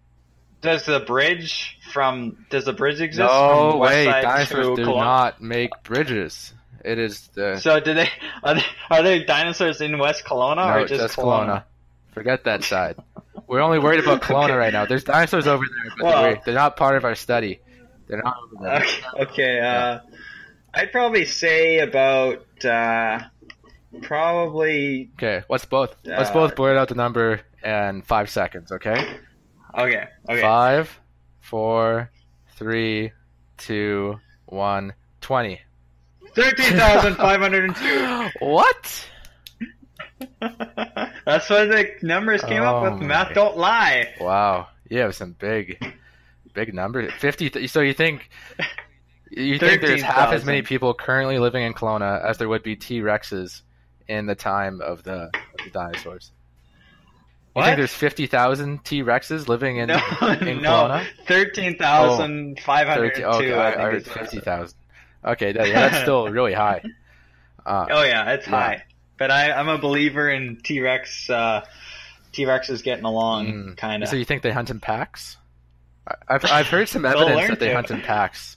[0.61, 3.21] Does the bridge from does the bridge exist?
[3.31, 4.97] no from way, dinosaurs do Kelowna?
[5.05, 6.53] not make bridges.
[6.85, 8.09] It is the So do they
[8.43, 11.65] are, they are there dinosaurs in West Kelowna no, or just just Kelowna.
[12.13, 12.97] Forget that side.
[13.47, 14.55] We're only worried about Kelowna Okay.
[14.55, 14.87] right now.
[14.87, 17.61] There's dinosaurs over there, but Well- they're, they're not part of our study.
[18.09, 18.75] They're not over there.
[18.77, 19.99] Okay, okay uh,
[20.75, 23.21] I'd probably say about uh,
[24.03, 28.71] probably Okay, let's both let's Uh, both blurt out the number in five seconds.
[28.73, 29.17] Okay.
[29.77, 30.99] okay okay Five,
[31.41, 32.11] four,
[32.57, 33.13] three,
[33.57, 35.61] two, one, twenty.
[36.35, 38.29] thirteen thousand five hundred and two.
[38.47, 39.07] What?
[40.41, 43.01] That's what the numbers came up Oh with.
[43.01, 43.07] my.
[43.07, 44.09] Math don't lie.
[44.21, 45.83] Wow, you have some big,
[46.55, 47.13] big numbers.
[47.19, 47.51] Fifty.
[47.51, 48.29] Th- so you think
[49.31, 52.77] you think there's half as many people currently living in Kelowna as there would be
[52.77, 53.63] T Rexes
[54.09, 56.31] in the time of the, of the dinosaurs?
[57.57, 61.07] You think there's fifty thousand T Rexes living in no, in no, Kelowna?
[61.27, 63.39] thirteen thousand five hundred 30, and two.
[63.47, 64.45] okay, I, I heard think is what I fifty said.
[64.45, 64.79] thousand.
[65.25, 66.83] Okay, that, yeah, that's still really high.
[67.67, 68.51] Uh, Oh yeah, it's Yeah.
[68.53, 68.85] high.
[69.19, 71.29] But I, I'm a believer in T Rex.
[71.29, 71.65] Uh,
[72.33, 73.77] T Rex is getting along, Mm.
[73.77, 74.09] kind of.
[74.09, 75.37] So you think they hunt in packs?
[76.29, 77.75] I've I've heard some evidence that they to.
[77.75, 78.57] hunt in packs.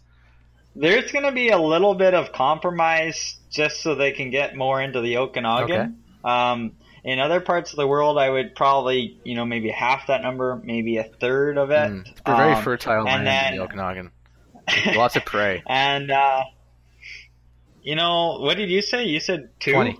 [0.76, 4.82] There's going to be a little bit of compromise just so they can get more
[4.82, 6.02] into the Okanagan.
[6.24, 6.72] Um,
[7.04, 10.60] in other parts of the world, I would probably, you know, maybe half that number,
[10.64, 11.74] maybe a third of it.
[11.92, 12.08] Mm.
[12.26, 14.12] A very Um, fertile land and then- in the Okanagan.
[14.96, 15.62] Lots of prey.
[15.68, 16.44] and uh,
[17.82, 19.06] you know, what did you say?
[19.06, 19.74] You said two.
[19.74, 19.92] 20.
[19.92, 20.00] Okay.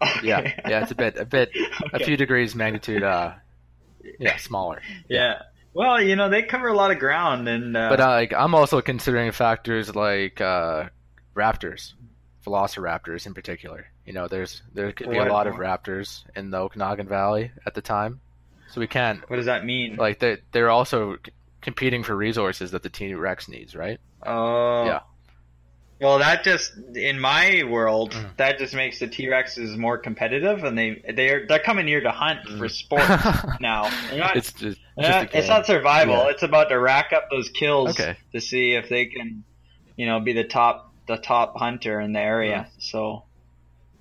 [0.22, 1.50] Yeah, yeah, it's a bit, a bit,
[1.92, 3.02] a few degrees magnitude.
[3.02, 3.32] Uh,
[4.20, 4.80] yeah, smaller.
[5.08, 5.42] Yeah.
[5.74, 8.54] Well, you know, they cover a lot of ground, and uh, But uh, like, I'm
[8.54, 10.84] also considering factors like uh,
[11.34, 11.94] raptors,
[12.48, 13.86] velociraptors in particular.
[14.04, 17.74] You know, there's there could be a lot of raptors in the Okanagan Valley at
[17.74, 18.20] the time,
[18.70, 19.96] so we can't what does that mean?
[19.96, 24.00] like they they're also c- competing for resources that the T Rex needs, right?
[24.24, 24.84] Oh.
[24.84, 25.00] Yeah.
[26.00, 28.36] Well, that just in my world, Mm.
[28.36, 32.12] that just makes the T Rexes more competitive, and they they're they're coming here to
[32.12, 33.02] hunt for sport
[33.60, 33.82] now.
[34.14, 34.36] Not- Mm.
[34.36, 36.14] it's just, just not- it's not survival.
[36.14, 36.28] Yeah.
[36.30, 38.16] It's about to rack up those kills Okay.
[38.32, 39.42] to see if they can,
[39.96, 42.68] you know, be the top the top hunter in the area.
[42.70, 42.82] Mm.
[42.82, 43.24] So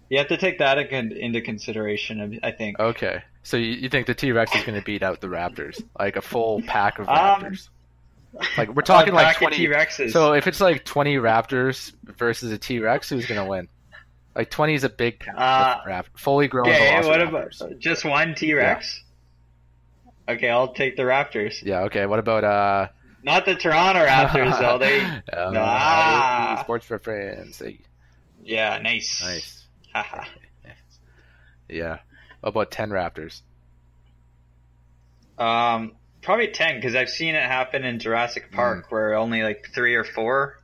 [0.10, 2.40] you have to take that into consideration.
[2.44, 2.80] I think.
[2.80, 5.82] Okay, so you, you think the T Rex is going to beat out the Raptors,
[6.00, 7.70] like a full pack of Um, Raptors?
[8.58, 9.58] Like we're talking like twenty.
[9.58, 10.12] T-Rexes.
[10.12, 13.68] So if it's like twenty Raptors versus a T Rex, who's going to win?
[14.36, 18.06] Like twenty is a big pack Uh, of rap- fully grown okay, what about just
[18.06, 19.02] one T Rex?
[20.30, 21.64] Okay, I'll take the Raptors.
[21.64, 21.84] Yeah.
[21.84, 22.06] Okay.
[22.06, 22.88] What about uh?
[23.24, 24.78] Not the Toronto Raptors though.
[24.80, 26.60] They Uh, Ah.
[26.64, 27.60] sports for friends.
[27.60, 27.80] Hey,
[28.44, 29.22] yeah, nice.
[29.24, 29.66] Nice.
[31.70, 32.00] Yeah.
[32.44, 33.42] About ten Raptors?
[35.38, 38.92] um, probably ten because I've seen it happen in Jurassic Park Mm.
[38.92, 40.60] where only like three or four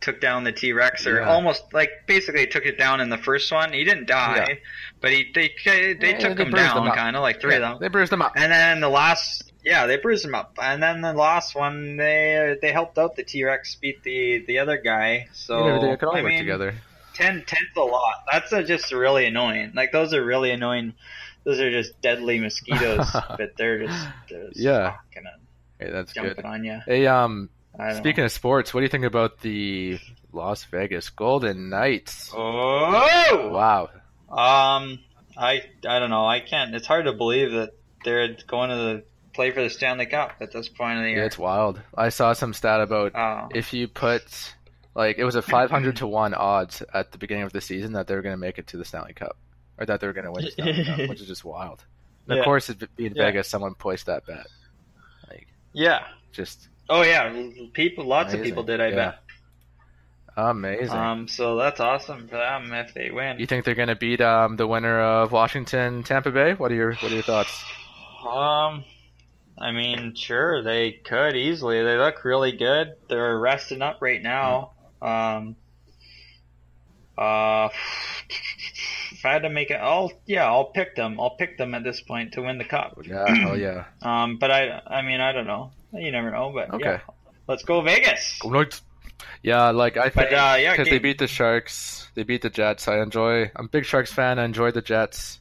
[0.00, 1.28] took down the T Rex or Yeah.
[1.28, 3.72] almost like basically took it down in the first one.
[3.72, 4.54] He didn't die, Yeah.
[5.00, 7.78] but he they they Yeah, took they him down kind of like three of them.
[7.80, 8.32] They bruised them up.
[8.36, 10.56] And then the last, yeah, they bruised him up.
[10.62, 14.60] And then the last one, they they helped out the T Rex beat the the
[14.60, 15.26] other guy.
[15.34, 16.74] So you know, they could all I work mean, together.
[17.14, 18.24] 10 10's a lot.
[18.30, 19.72] That's uh just really annoying.
[19.74, 20.94] Like those are really annoying.
[21.42, 24.96] Those are just deadly mosquitoes, but they're just, they're just Yeah.
[25.80, 26.38] Hey, that's good.
[26.44, 26.80] on you.
[26.86, 27.50] Hey, um,
[27.96, 29.98] speaking of sports, what do you think about the
[30.32, 32.32] Las Vegas Golden Knights?
[32.34, 33.90] oh, Wow.
[34.30, 35.00] um,
[35.36, 36.26] I I don't know.
[36.26, 36.74] I can't.
[36.74, 37.72] It's hard to believe that
[38.04, 39.04] they're going to the
[39.36, 41.24] play for the Stanley Cup at this point of the Yeah, year.
[41.26, 41.80] it's wild.
[41.96, 43.48] I saw some stat about Oh.
[43.54, 44.54] if you put
[44.96, 48.06] like it was a 500 to 1 odds at the beginning of the season that
[48.08, 49.36] they were going to make it to the Stanley Cup
[49.78, 51.84] or that they were going to win the Stanley Cup, which is just wild.
[52.28, 52.40] And Yeah.
[52.40, 53.26] of course, it being Yeah.
[53.26, 54.46] Vegas, someone placed that bet.
[55.28, 56.06] Like yeah.
[56.32, 57.30] just Oh yeah.
[57.72, 58.04] People.
[58.06, 58.80] Lots of people did.
[58.80, 58.94] I Yeah.
[58.96, 59.18] bet.
[60.36, 60.96] amazing.
[60.96, 61.28] Um.
[61.28, 63.38] So that's awesome for them if they win.
[63.38, 66.54] you think they're going to beat um, the winner of Washington Tampa Bay?
[66.54, 67.64] What are your what are your thoughts?
[68.28, 68.84] Um,
[69.58, 71.82] I mean, sure, they could easily.
[71.82, 72.94] They look really good.
[73.08, 74.72] They're resting up right now.
[75.00, 75.56] Um,
[77.16, 77.68] uh,
[79.12, 81.18] if I had to make it, I'll yeah, I'll pick them.
[81.18, 82.98] I'll pick them at this point to win the cup.
[83.04, 83.84] Yeah, hell yeah.
[84.02, 85.72] Um, but I, I mean, I don't know.
[85.92, 86.52] You never know.
[86.54, 86.84] But Okay.
[86.84, 87.00] yeah,
[87.48, 88.38] let's go Vegas.
[88.40, 88.82] Go Knights.
[89.42, 92.50] Yeah, like I think But, uh, yeah, because they beat the Sharks, they beat the
[92.50, 92.88] Jets.
[92.88, 93.50] I enjoy.
[93.56, 94.38] I'm a big Sharks fan.
[94.38, 95.40] I enjoy the Jets.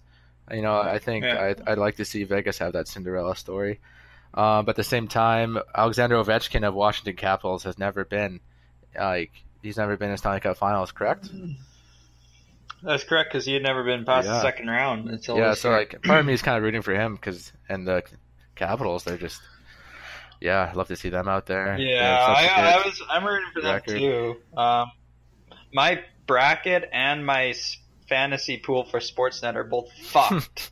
[0.51, 1.41] You know, I think Yeah.
[1.41, 3.79] I'd, I'd like to see Vegas have that Cinderella story.
[4.35, 8.41] Uh, but at the same time, Alexander Ovechkin of Washington Capitals has never been
[8.99, 9.31] like
[9.63, 11.29] he's never been in the Stanley Cup Finals, correct?
[12.83, 14.33] That's correct because he had never been past Yeah.
[14.33, 15.77] the second round until yeah, so year.
[15.79, 18.03] like part of me is kind of rooting for him because and the
[18.55, 19.41] Capitals, they're just
[20.41, 21.77] yeah, I'd love to see them out there.
[21.79, 23.01] Yeah, I, I, was.
[23.09, 23.97] I'm rooting for them record.
[23.97, 24.35] too.
[24.55, 24.91] Um,
[25.73, 27.53] my bracket and my
[28.07, 30.71] fantasy pool for Sportsnet are both fucked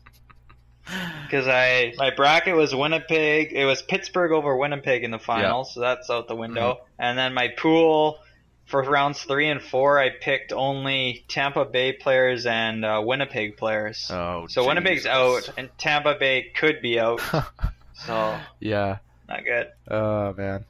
[1.24, 3.54] because I my bracket was Winnipeg.
[3.54, 6.74] It was Pittsburgh over Winnipeg in the finals, so that's out the window.
[6.74, 6.86] Mm-hmm.
[7.00, 8.20] And then my pool
[8.66, 14.10] for rounds three and four, I picked only Tampa Bay players and uh, Winnipeg players.
[14.12, 17.22] oh, so Winnipeg's out, and Tampa Bay could be out.
[17.94, 18.98] so yeah.
[19.28, 19.68] not good.
[19.88, 20.66] Oh man,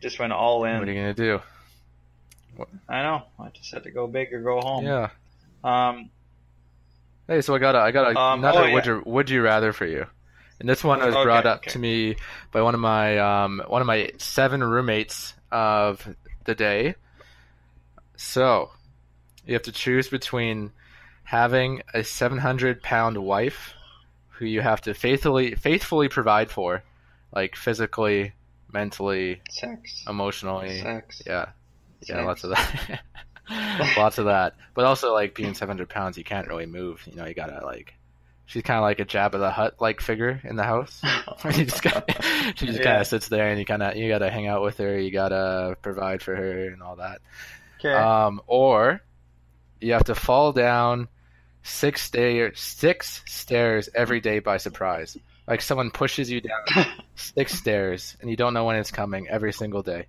[0.00, 0.78] Just went all in.
[0.78, 1.40] what are you gonna do?
[2.88, 3.22] I know.
[3.40, 4.86] I just had to go big or go home.
[4.86, 5.10] Yeah.
[5.64, 6.10] Um.
[7.26, 8.74] Hey, so I got a, I got a, Um, another oh, yeah.
[8.74, 10.06] would you would you rather for you,
[10.60, 11.70] and this one was Okay, brought up okay.
[11.70, 12.16] to me
[12.52, 16.06] by one of my um one of my seven roommates of
[16.44, 16.94] the day.
[18.16, 18.70] So,
[19.46, 20.72] you have to choose between
[21.24, 23.72] having a seven hundred pound wife
[24.28, 26.82] who you have to faithfully faithfully provide for,
[27.32, 28.32] like physically,
[28.72, 30.04] mentally, Sex.
[30.08, 30.80] emotionally.
[30.80, 31.22] Sex.
[31.26, 31.46] Yeah,
[32.02, 33.00] yeah, lots of that.
[33.96, 34.54] Lots of that.
[34.74, 37.02] But also, like being 700 pounds, you can't really move.
[37.06, 37.94] You know, you gotta like.
[38.46, 41.00] She's kind of like a Jabba the Hutt like figure in the house.
[41.44, 42.04] you just got,
[42.56, 42.84] she just Yeah.
[42.84, 44.98] kind of sits there, and you kind of you gotta hang out with her.
[44.98, 47.20] You gotta provide for her and all that.
[47.80, 47.92] Okay.
[47.92, 49.00] Um, or
[49.80, 51.08] you have to fall down
[51.62, 55.16] six stairs, six stairs every day by surprise.
[55.46, 59.52] Like someone pushes you down six stairs, and you don't know when it's coming every
[59.52, 60.06] single day.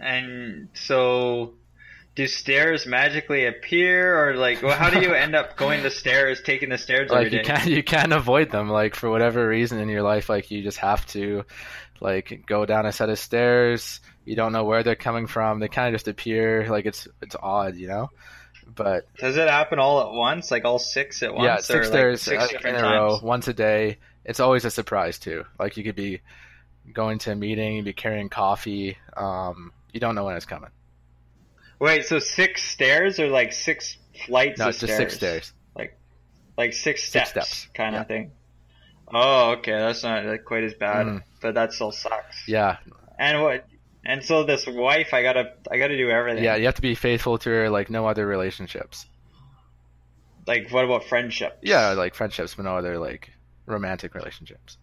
[0.00, 1.54] and so,
[2.18, 6.42] do stairs magically appear, or like, well, how do you end up going the stairs,
[6.42, 8.68] taking the stairs every Like you can't you can't avoid them.
[8.68, 11.44] Like for whatever reason in your life, like you just have to
[12.00, 14.00] like go down a set of stairs.
[14.24, 15.60] You don't know where they're coming from.
[15.60, 16.68] They kind of just appear.
[16.68, 18.10] Like it's it's odd, you know.
[18.74, 21.44] But Does it happen all at once, like all six at once?
[21.44, 22.92] yeah, six like stairs six uh, in different a times?
[22.92, 23.98] row, once a day.
[24.24, 25.44] It's always a surprise too.
[25.56, 26.20] Like you could be
[26.92, 28.98] going to a meeting, you'd be carrying coffee.
[29.16, 30.70] Um, you don't know when it's coming.
[31.80, 35.52] Wait, so six stairs or like six flights No, of just six stairs.
[36.56, 38.00] Like six Six steps, steps, kind yeah.
[38.00, 38.32] of thing.
[39.14, 41.22] Oh, okay, that's not like, quite as bad, Mm.
[41.40, 42.48] but that still sucks.
[42.48, 42.78] Yeah,
[43.16, 43.64] And what?
[44.04, 46.42] And so this wife, I gotta, I gotta do everything.
[46.42, 46.56] yeah.
[46.56, 49.06] You have to be faithful to her, like no other relationships.
[50.48, 51.58] Like, what about friendship?
[51.62, 53.30] Yeah, like friendships, but no other like
[53.66, 54.78] romantic relationships.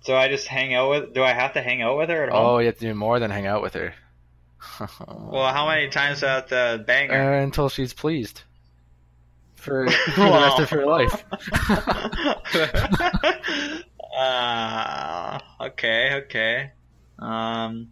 [0.00, 1.14] So I just hang out with?
[1.14, 2.56] Do I have to hang out with her at all?
[2.56, 3.94] Oh, you have to do more than hang out with her.
[5.08, 7.34] Well, how many times have to bang her?
[7.34, 8.42] Uh, until she's pleased.
[9.54, 11.24] For, for the rest of her life.
[14.16, 16.70] uh, okay, okay.
[17.18, 17.88] Um,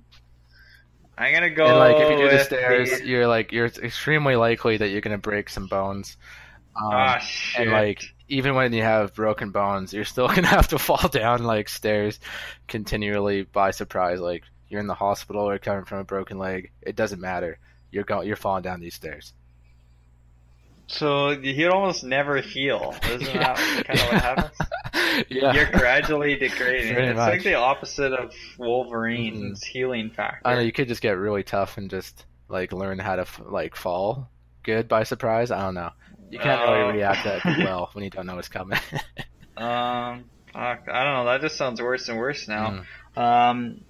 [1.16, 1.66] I'm gonna go.
[1.66, 5.00] and like if you do the stairs, the- you're like you're extremely likely that you're
[5.00, 6.16] gonna break some bones.
[6.76, 7.62] Um, Ah, shit.
[7.62, 11.42] and like even when you have broken bones, you're still gonna have to fall down
[11.44, 12.18] like stairs
[12.68, 14.20] continually by surprise.
[14.20, 17.58] Like you're in the hospital or coming from a broken leg, it doesn't matter.
[17.90, 19.32] You're going, you're falling down these stairs.
[20.86, 22.94] So you almost never heal.
[23.04, 23.54] Isn't Yeah.
[23.54, 25.26] that kind of what happens?
[25.28, 26.94] yeah, You're gradually degrading.
[26.94, 27.30] Pretty it's much.
[27.30, 30.40] like the opposite of Wolverine's healing factor.
[30.44, 33.76] I know you could just get really tough and just like learn how to like
[33.76, 34.28] fall
[34.64, 35.50] good by surprise.
[35.52, 35.90] I don't know.
[36.30, 36.72] You can't Oh.
[36.74, 38.78] really react that well when you don't know what's coming.
[39.56, 41.24] Um, I don't know.
[41.26, 42.84] That just sounds worse and worse now.
[43.16, 43.20] Mm.
[43.22, 43.80] Um,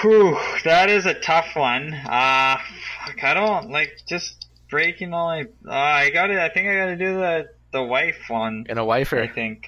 [0.00, 1.92] whew, that is a tough one.
[1.94, 2.58] Uh,
[3.06, 5.46] fuck, I don't like just breaking only.
[5.66, 6.38] Uh, I got it.
[6.38, 8.66] I think I got to do the the wife one.
[8.68, 9.66] and a wife I think.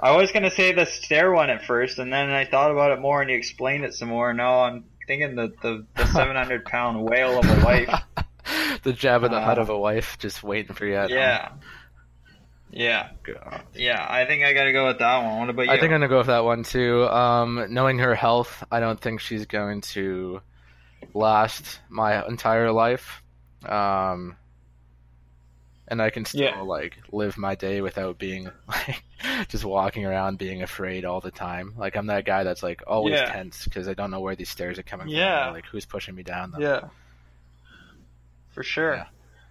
[0.00, 3.00] I was gonna say the stair one at first, and then I thought about it
[3.00, 4.32] more, and you explained it some more.
[4.32, 7.90] Now I'm thinking the the, the 700 pound whale of a wife.
[8.84, 11.50] the jab in the Uh, hut of a wife just waiting for you at Yeah.
[12.78, 13.08] Yeah.
[13.24, 13.62] God.
[13.74, 14.06] yeah.
[14.08, 15.40] I think I gotta go with that one.
[15.40, 15.70] What about you?
[15.72, 17.04] I think I'm gonna go with that one too.
[17.08, 20.40] Um, knowing her health, I don't think she's going to
[21.12, 23.22] last my entire life.
[23.66, 24.36] Um,
[25.88, 26.60] and I can still Yeah.
[26.60, 29.02] like live my day without being like
[29.48, 31.74] just walking around being afraid all the time.
[31.76, 33.32] Like I'm that guy that's like always Yeah.
[33.32, 35.46] tense because I don't know where these stairs are coming Yeah.
[35.46, 35.50] from.
[35.50, 36.52] or, Like who's pushing me down.
[36.52, 36.60] Them.
[36.62, 36.80] Yeah.
[38.50, 39.06] For sure.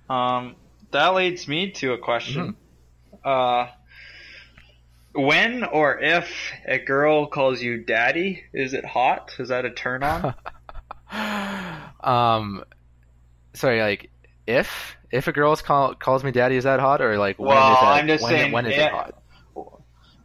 [0.10, 0.56] Um,
[0.92, 2.56] that leads me to a question.
[3.24, 3.68] Uh,
[5.14, 6.30] when or if
[6.66, 9.34] a girl calls you daddy, is it hot?
[9.40, 10.36] Is that a turn on?
[12.04, 12.64] um,
[13.54, 14.10] sorry, like
[14.46, 17.74] if if a girl call, calls me daddy, is that hot or like when Well,
[17.74, 17.88] is that?
[17.94, 19.14] I'm just when, saying when is if- it hot?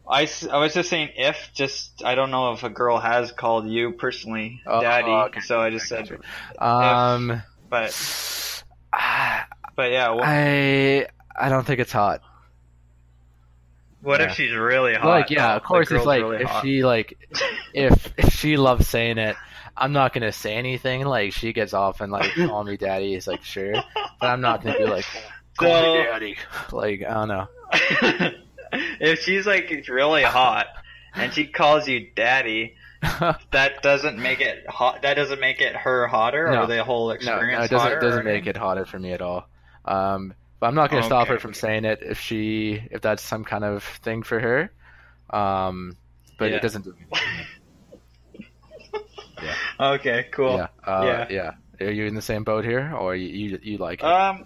[0.05, 3.69] I, I was just saying if, just, I don't know if a girl has called
[3.69, 5.39] you personally Oh, daddy, okay.
[5.39, 6.19] so I just said,
[6.59, 11.07] Um, but, but yeah, wh- I
[11.39, 12.21] I don't think it's hot.
[14.03, 14.27] What yeah.
[14.27, 15.07] if she's really hot?
[15.07, 16.63] like yeah, of course it's like really if hot.
[16.63, 17.17] she like
[17.73, 19.35] if if she loves saying it,
[19.75, 21.05] I'm not gonna say anything.
[21.05, 23.15] Like she gets off and like call me daddy.
[23.15, 25.05] It's like sure, but I'm not gonna be like
[25.57, 26.35] call So- me daddy.
[26.71, 27.47] Like I don't know.
[28.99, 30.67] if she's like really hot
[31.15, 32.75] and she calls you daddy,
[33.51, 35.01] that doesn't make it hot.
[35.03, 36.63] That doesn't make it her hotter No.
[36.63, 39.47] or the whole experience no, it doesn't doesn't make it hotter for me at all.
[39.85, 40.33] Um,
[40.63, 41.33] but I'm not gonna stop Okay.
[41.33, 44.71] her from saying it if she if that's some kind of thing for her.
[45.29, 45.97] Um,
[46.39, 46.55] but Yeah.
[46.55, 46.85] it doesn't.
[46.85, 48.45] do anything
[49.77, 50.55] Okay, cool.
[50.55, 51.51] Yeah, uh, Yeah.
[51.81, 51.85] yeah.
[51.85, 54.05] Are you in the same boat here, or you you, you like it?
[54.05, 54.45] Um.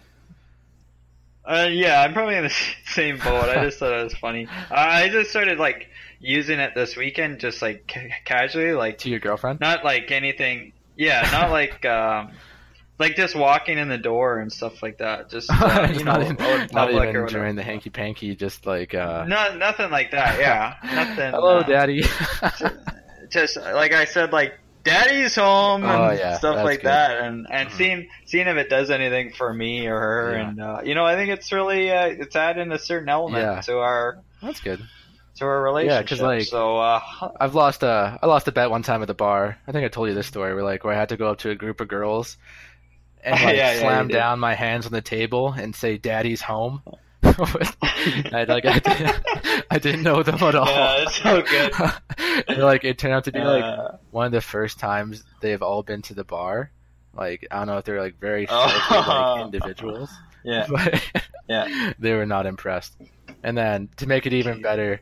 [1.46, 2.56] Uh, yeah, I'm probably in the
[2.88, 3.48] same boat.
[3.50, 4.48] I just thought it was funny.
[4.48, 5.88] Uh, I just started like
[6.20, 9.60] using it this weekend, just like ca- casually, like to your girlfriend?
[9.60, 10.74] not like anything.
[10.96, 12.32] Yeah, not like um,
[13.00, 15.30] like just walking in the door and stuff like that.
[15.30, 18.94] Just uh, you know, not, even, out not even during the hanky panky, just like
[18.94, 20.40] uh, No, nothing like that.
[20.40, 21.32] Yeah, nothing.
[21.32, 22.04] hello, uh, daddy.
[23.30, 26.88] just like I said, like daddy's home and Oh, yeah, stuff like good.
[26.88, 27.74] that and and Mhm.
[27.74, 30.48] seeing seeing if it does anything for me or her Yeah.
[30.50, 33.62] and uh, you know I think it's really uh, it's adding a certain element Yeah.
[33.62, 34.80] to our That's good.
[35.40, 37.02] to our relationship 'cause, like- so uh
[37.38, 39.58] I've lost a I lost a bet one time at the bar.
[39.68, 41.40] I think I told you this story where like where I had to go up
[41.40, 42.38] to a group of girls
[43.28, 44.14] and like yeah, yeah, slam did.
[44.14, 46.82] down my hands on the table and say "Daddy's home."
[47.24, 50.66] I like I, did, I didn't know them at all.
[50.68, 51.74] Yeah, it's so good.
[52.48, 55.62] and, like it turned out to be like uh, one of the first times they've
[55.62, 56.72] all been to the bar.
[57.16, 59.36] Like I don't know if they're like very Oh.
[59.38, 60.12] like individuals,
[60.44, 61.04] yeah but
[61.50, 62.96] yeah they were not impressed.
[63.44, 65.02] And then to make it even better,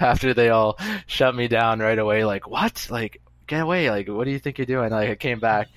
[0.00, 2.88] after they all shut me down right away, like what?
[2.90, 3.90] Like get away!
[3.90, 4.90] Like what do you think you're doing?
[4.90, 5.68] Like I came back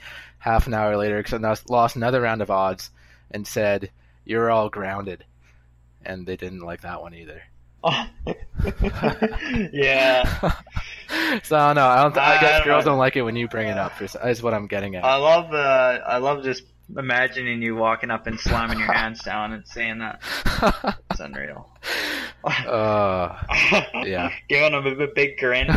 [0.44, 2.92] half an hour later because I lost another round of odds
[3.32, 3.90] and said
[4.26, 5.24] you're all grounded,
[6.06, 7.42] and they didn't like that one either.
[9.74, 10.24] yeah
[11.44, 11.86] so I don't know.
[11.86, 12.18] I don't.
[12.18, 13.94] I I guess don't girls don't like it when you bring it up.
[13.94, 15.04] For, is what I'm getting at.
[15.04, 16.64] I love uh I love just
[16.98, 20.22] imagining you walking up and slamming your hands down and saying that
[21.12, 21.70] it's unreal
[22.44, 23.36] uh,
[24.06, 24.30] yeah.
[24.50, 25.68] giving them a big grin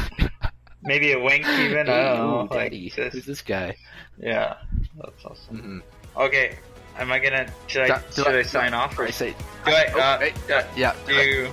[0.87, 2.91] maybe a wink even I don't know Ooh, like, daddy.
[2.91, 3.77] just- Who's this guy?
[4.19, 4.57] yeah
[4.99, 5.83] that's awesome
[6.17, 6.23] Mhm.
[6.25, 6.57] okay
[6.99, 9.31] am I gonna should I Do- do should I, I- sign off or I say,
[9.65, 10.95] do I Oh, uh, uh, yeah.
[11.07, 11.53] do you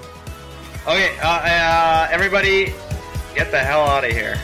[0.88, 2.74] okay uh, uh everybody
[3.36, 4.38] get the hell out of here